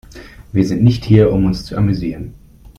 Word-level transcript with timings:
Wir 0.51 0.65
sind 0.65 0.81
nicht 0.81 1.05
hier, 1.05 1.31
um 1.31 1.45
uns 1.45 1.63
zu 1.65 1.77
amüsieren. 1.77 2.33